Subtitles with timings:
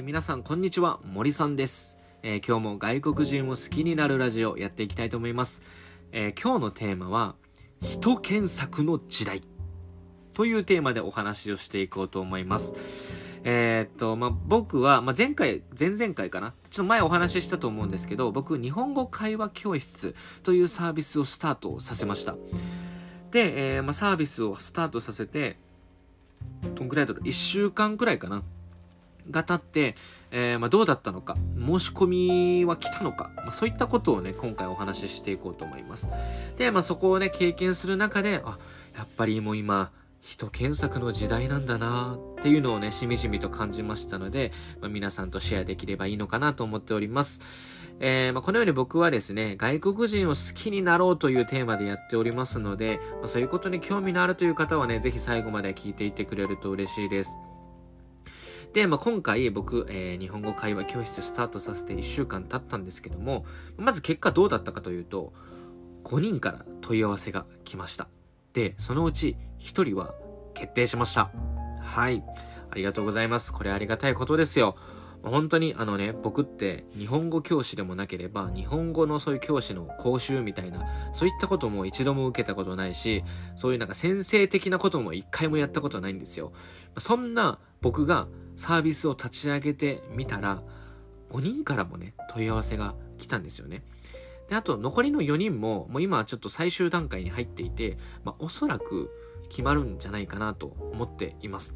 [0.00, 5.62] え、皆さんこんにちは、森さんです、えー、今日も外国人を好きになるラジオやっていきたいと思います。
[6.12, 7.34] えー、今日のテーマは、
[7.82, 9.42] 人検索の時代
[10.32, 12.74] というテーマでお話をしていこうと思います。
[13.44, 22.36] えー、っと、まあ、僕は、まあ、前回、前々回かなちょっと前お話ししたと思うんですけど、僕、日本語会話教室というサービスをスタートさせました。
[23.32, 25.56] で、えー、まあ、サービスをスタートさせて、
[26.74, 28.42] どんくらいだろう、1週間くらいかな
[29.30, 29.94] が経って、
[30.30, 36.08] えー、まあ、どうだったのか、申し込みは来たのか、まあ、そういったことをね、今回お話ししていこうと思います。
[36.56, 38.58] で、まあ、そこをね、経験する中で、あ、
[38.96, 39.90] やっぱりもう今、
[40.20, 47.40] 人検索の時代なんだなっていうのをね、しみじみと感じましたので、まあ、皆さんとシェアできればいいのかなと思っております。
[48.00, 57.36] えー、まあ、このように僕はですね、外国人を好きになろうというテーマでやっておりますので、まあ、そういうことに興味のあるという方はね、ぜひ最後まで聞いていってくれると嬉しいです。
[58.72, 63.44] で、まあ、今回僕、えー、日本語会話教室スタートさせて1週間経ったんですけども、
[63.76, 65.32] まず結果どうだったかというと、
[66.04, 68.08] 5人から問い合わせが来ました。
[68.52, 70.14] で、そのうち1人は
[70.54, 71.30] 決定しました。
[71.82, 72.22] はい。
[72.70, 73.52] ありがとうございます。
[73.52, 74.76] これありがたいことですよ。
[75.22, 83.22] 本当にあのね、僕って日本語教師でもなければ、日本語のそういう教師の講習みたいな、そういったことも一度も受けたことないし、
[83.56, 86.52] そういうなんか先生的なことも一回もやったことないんですよ。
[86.98, 90.62] そんな僕がサービスを立ち上げてみたら、
[91.30, 93.84] 5人からもね、問い合わせが来たんですよね。
[94.48, 99.10] で、あと残りの4人も、もう今はちょっと最終段階に入っていて、まあ、おそらく
[99.48, 101.74] 決まるんじゃないかなと思っています。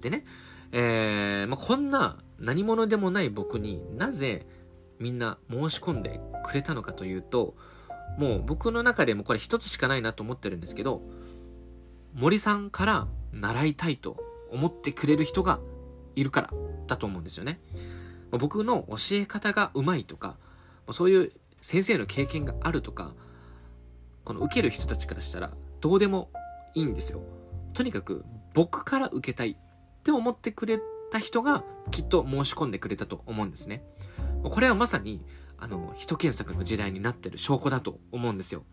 [0.00, 0.24] でね、
[0.72, 4.46] えー、まあ、こんな何者でもない僕になぜ
[4.98, 7.54] みんな申し込んでくれたのかというと、
[8.18, 11.02] もう僕の中でもこれ一つしかないなと思ってるんですけど、
[12.14, 14.23] 森さんから習いたいと
[14.54, 15.60] 思ってくれる人が
[16.16, 16.50] いるから
[16.86, 17.60] だと思うんですよね。
[18.30, 20.36] 僕の教え方がうまいとか、
[20.90, 23.14] そういう先生の経験があるとか、
[24.24, 25.50] この受ける人たちからしたら
[25.80, 26.30] どうでも
[26.74, 27.20] いいんですよ。
[27.74, 29.56] とにかく僕から受けたいっ
[30.02, 33.84] て思ってくれた人がきっと申し込んでくれたと思うんですね。
[34.42, 35.20] これはまさに
[35.58, 38.64] あの人検索の時代になってる証拠だと思うんですよ。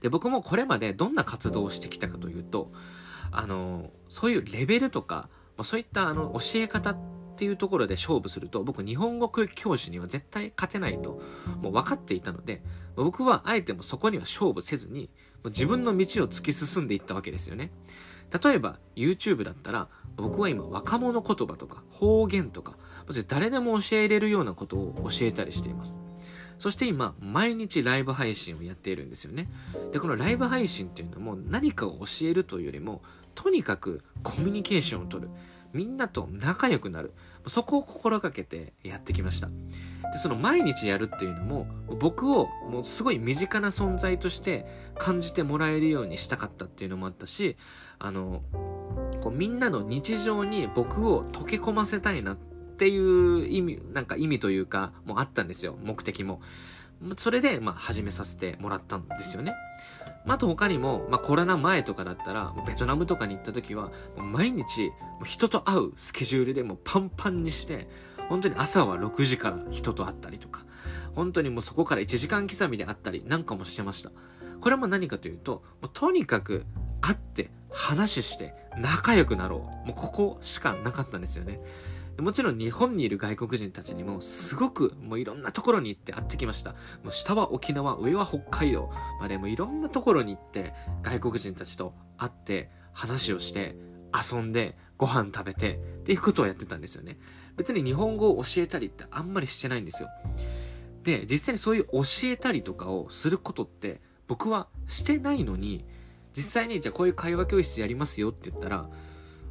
[0.00, 2.72] で僕もこれまでどんな活動をしてきたかというと
[3.30, 6.96] あのそういうレベルとか、まあ、そういったあの教え方っ
[7.36, 11.20] ていうところで勝負すると僕日本語教師には絶対勝てないと
[11.60, 12.62] もう分かっていたので
[12.96, 15.10] 僕はあえてもそこには勝負せずに
[15.44, 17.70] 自分の道を突き進んでいったわけですよね。
[18.42, 22.76] 例えば YouTube だったら僕は今若者言葉とか方言とか
[23.28, 26.00] 誰でも教えれるようなことを教えたりしています。
[26.58, 29.46] そして今、毎日ライブ配信をやっているんですよね。
[29.92, 33.02] で、このライブ配信っていうのも何かを教えるというよりも、
[33.34, 35.28] とにかくコミュニケーションをとる。
[35.72, 37.12] みんなと仲良くなる。
[37.46, 39.48] そこを心がけてやってきました。
[40.12, 41.66] で、その毎日やるっていうのも、
[42.00, 47.56] 僕をもうすごい身近な存在として感じてもらえるようにしたかったっていうのもあったし、
[47.98, 48.42] あの、
[49.22, 56.42] こうみんなの日常に僕を溶け込ませたいなってっていう意味、なんか意味というか、もうあったんですよ、目的も。
[57.16, 59.54] それで、まあ、始めさせてもらったんですよね。
[60.26, 64.92] あ、あと他にも、まあ、コロナ前とかだったら、ベトナムとかに行った時は、毎日、
[65.24, 67.88] 人と会うスケジュールでもうパンパンにして、
[68.28, 70.66] 本当に朝は6時から人と会ったりとか、
[71.14, 74.10] 本当にもうそこから1時間刻みで会ったりなんかもしてました。
[74.60, 76.66] これも何かというと、もうとにかく
[77.00, 79.86] 会って話して仲良くなろう。
[79.86, 81.60] もうここしかなかったんですよね。
[82.18, 86.72] もちろん日本にいる外国人たちにもすごくもういろんなところに行って会ってきました。
[87.02, 88.90] もう下は沖縄、上は北海道
[89.20, 90.72] までもいろんなところに行って
[91.02, 93.76] 外国人たちと会って話をして
[94.14, 97.18] 遊んでご飯食べてっていうことをやってたんですよね。
[97.56, 100.08] 別に日本語を教えたりってあんまりしてないんですよ。
[101.02, 105.84] で、実際にそういう教えたりとかをすることって僕はしてないのに
[106.34, 108.88] 実際にじゃあこういう会話教室やりますよって言ったら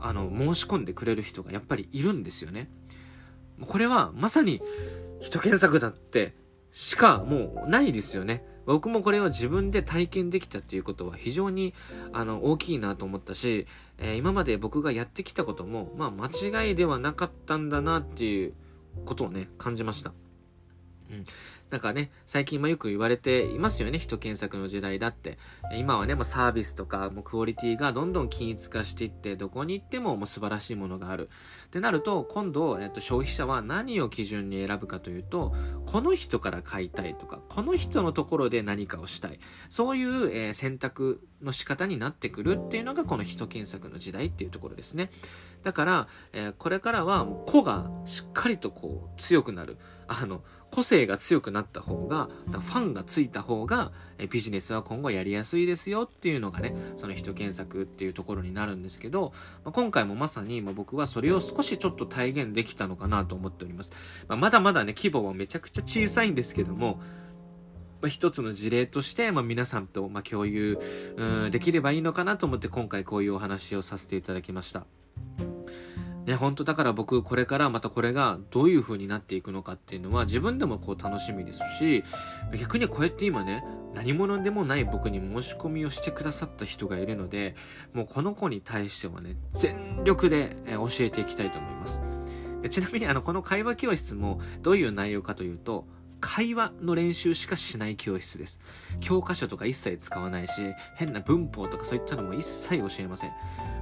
[0.00, 2.70] あの、申し込んでくれる人がやっぱりいるんですよね。
[3.66, 4.62] これはまさに
[5.20, 6.36] 人検索だって
[6.70, 8.44] しかもうないですよね。
[8.66, 11.72] 僕もこれを自分で体験できたっていうことは非常に
[12.12, 13.66] あの大きいなと思ったし、
[13.96, 18.52] えー、今まで僕がやってきたことも、まあ間違いではなかったんだなっていう
[19.06, 20.12] ことをね、感じました。
[21.10, 21.24] うん。
[21.70, 25.38] なんかね、最近もよく言われていますよね、人検索の時代だって。
[25.76, 31.28] 今はね、もうサービスとか、もうクオリティがどんどん均一化していって、どこに行ってももう素晴らしいものがある。
[31.66, 39.38] ってなると、今度、えっと、消費者は何を基準に選ぶかというと、この人から買いたいとか、この人のところで何かをしたい。
[39.68, 45.10] そういう、えー、選択の仕方になってくるっていうのが、この人検索の時代っていうところですね。
[45.64, 49.76] だから、えー、これからは、個がしっかりとこう、強くなる。
[50.06, 53.92] あの、個性が強くなった方が、ファンがついた方が、
[54.30, 59.32] ビジネスは今後やりやすいですよっていうのがね、その人検索っていうところになるんですけど、
[59.64, 63.92] まあ、今回もまさに、ま、僕はそれを少しちょっと体現できたのかなと思っております。
[64.28, 67.00] まあ、まだまだね、規模はめちゃくちゃ小さいんですけども、
[68.00, 70.78] まあ、一つの事例として、まあ、皆さんと、ま共有
[71.50, 74.86] できればいいのかなと思って今回こういうお話をさせていただきました。
[76.28, 82.04] ね、本当だから僕これからまたこれがどういう風になっていくのかっていうのは自分でもこう楽しみですし、
[82.52, 83.64] 逆にこうやって今ね、
[83.94, 87.56] 何者でもない僕に申し込みをしてくださった人がいるので、
[87.94, 92.02] もうこの子に対してはね、全力で教えていきたいと思います。
[92.68, 95.86] ちなみにあの、この会話教室もどういう内容かというと、
[96.20, 98.60] 会話の練習しかしない教室です。
[99.00, 100.62] 教科書とか一切使わないし、
[100.96, 103.32] 変な文法とかそういったのも一切教えません。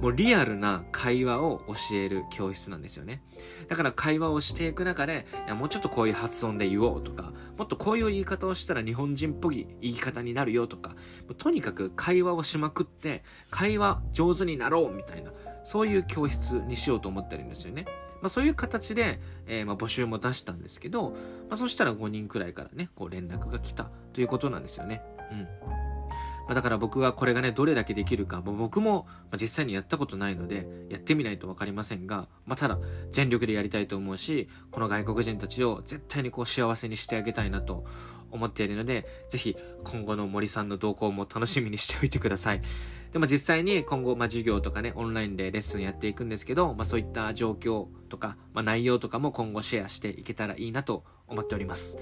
[0.00, 3.22] もうリアルな会話を教える教室なんですよね。
[3.68, 10.96] だから会話をしていく中で、いやもうちょっとこういう発音で言おうとか、もっとこういう言い方をしたら日本人っぽい言い方になるよとか、
[11.38, 15.32] とにかく会話をしまくって、会話上手になろうみたいな、
[15.64, 17.86] そういう教室にしようと思ってるんですよね。
[18.22, 21.16] まあ、そういう形で、えー、まあ募集も出したんですけど、ま
[21.50, 25.02] あ、そしたら5人くらいからね、こう連絡が来たということなんですよね。
[25.30, 25.48] うん。
[26.46, 29.06] まあ、だから僕はこれがね、どれだけできるか、もう僕も
[29.40, 32.78] 実際にやったことないので、やってみないとわかりませんが、まあ、ただ、
[33.10, 37.84] 全力でやりたいと思うし、この外国人たちを絶対にこう幸せにしてあげたいなと
[38.32, 42.62] 思っているので、ぜひ今後の森さんの動向も楽しみにしておいてください。
[43.12, 51.98] でも実際に今後、まあ、授業とかね、オンラインでレッスンやっていくんですけど、まあ、そういった状況とか、まあ、内容とかも今後シェアしていけたらいいなと思っております。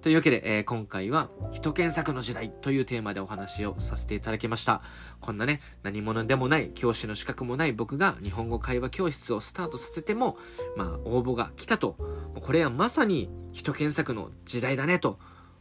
[0.00, 4.82] というわけで、えー、今回は、人検索の時代というテーマでお話をさせていただきました。
[5.20, 10.36] こんなね、何者でもない、教師の資格もない僕が日本語会話教室をスタートさせても、
[10.76, 11.96] まあ、応募が来たと。
[12.40, 15.18] これはまさに人検索の時代だね、と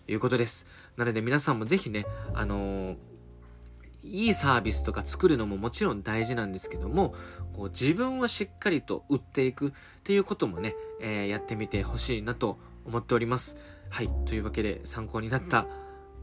[0.07, 0.65] いうことです。
[0.97, 2.95] なので皆さんもぜひね、あのー
[4.03, 7.15] いいサービスとか作るのももちろん大事なんですけども、
[7.53, 9.71] こう自分をしっかりと売っていくっ
[10.03, 13.57] ていうこともね、えー、やってみてほしいなと思っております。
[13.89, 14.09] はい。
[14.25, 15.67] というわけで参考になった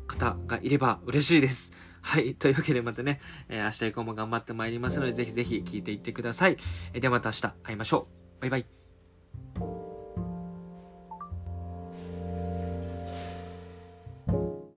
[0.06, 1.72] 方がいれば嬉しいです。
[2.02, 2.34] はい。
[2.34, 6.58] というわけでまたね、えー、明日以降も頑張ってまいりますので、ぜひぜひ聞いていってください。
[6.92, 8.40] えー、ではまた明日会いましょう。
[8.42, 9.69] バイバイ。